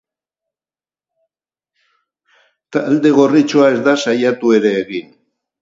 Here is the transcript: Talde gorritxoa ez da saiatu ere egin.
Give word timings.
Talde 2.75 3.13
gorritxoa 3.19 3.71
ez 3.75 3.79
da 3.89 3.97
saiatu 4.07 4.57
ere 4.63 4.77
egin. 4.83 5.17